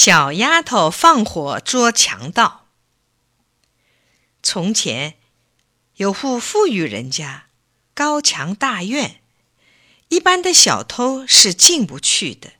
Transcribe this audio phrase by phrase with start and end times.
[0.00, 2.68] 小丫头放火捉强盗。
[4.44, 5.18] 从前
[5.96, 7.46] 有户富裕人家，
[7.94, 9.20] 高墙大院，
[10.06, 12.52] 一般的小偷是进不去的。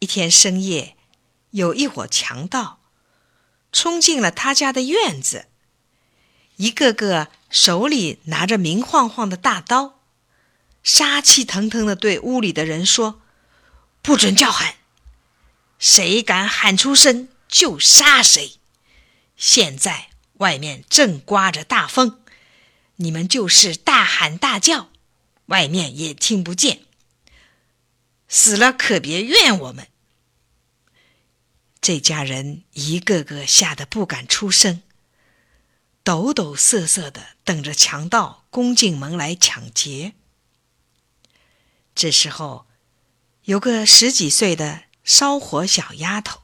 [0.00, 0.98] 一天深夜，
[1.52, 2.80] 有一伙强盗
[3.72, 5.46] 冲进了他家的院子，
[6.56, 10.02] 一个个手里拿着明晃晃的大刀，
[10.82, 13.22] 杀气腾腾的对屋里的人说
[14.02, 14.74] ：“不准叫喊！”
[15.82, 18.52] 谁敢喊出声，就杀谁。
[19.36, 22.22] 现在外面正刮着大风，
[22.94, 24.92] 你们就是大喊大叫，
[25.46, 26.82] 外面也听不见。
[28.28, 29.88] 死了可别怨我们。
[31.80, 34.84] 这家人一个个吓得不敢出声，
[36.04, 40.12] 抖抖瑟瑟的等着强盗攻进门来抢劫。
[41.92, 42.68] 这时候，
[43.46, 44.84] 有个十几岁的。
[45.04, 46.42] 烧火小丫头，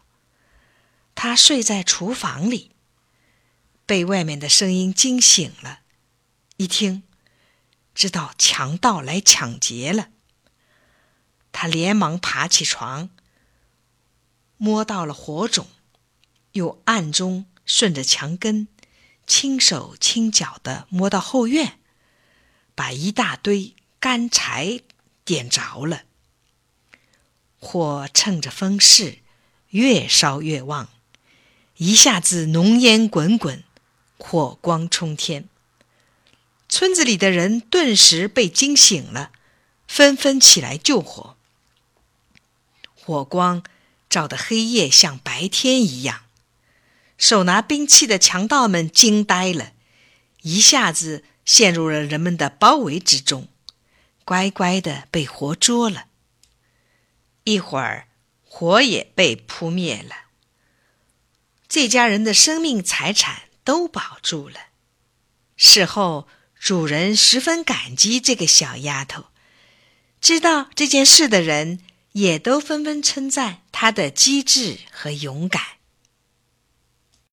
[1.14, 2.72] 她睡在厨房里，
[3.86, 5.80] 被外面的声音惊醒了。
[6.56, 7.04] 一听，
[7.94, 10.08] 知道强盗来抢劫了，
[11.52, 13.10] 她连忙爬起床，
[14.56, 15.68] 摸到了火种，
[16.52, 18.66] 又暗中顺着墙根，
[19.24, 21.78] 轻手轻脚的摸到后院，
[22.74, 24.80] 把一大堆干柴
[25.24, 26.07] 点着了。
[27.58, 29.18] 火趁着风势，
[29.70, 30.88] 越烧越旺，
[31.76, 33.64] 一下子浓烟滚滚，
[34.16, 35.48] 火光冲天。
[36.68, 39.32] 村子里的人顿时被惊醒了，
[39.86, 41.36] 纷纷起来救火。
[42.94, 43.62] 火光
[44.10, 46.24] 照得黑夜像白天一样，
[47.16, 49.72] 手拿兵器的强盗们惊呆了，
[50.42, 53.48] 一下子陷入了人们的包围之中，
[54.26, 56.07] 乖乖的被活捉了。
[57.50, 58.08] 一会儿，
[58.44, 60.26] 火也被扑灭了。
[61.66, 64.56] 这家人的生命财产都保住了。
[65.56, 66.28] 事后，
[66.60, 69.28] 主人十分感激这个小丫头。
[70.20, 71.80] 知道这件事的人
[72.12, 75.77] 也都纷纷称赞她的机智和勇敢。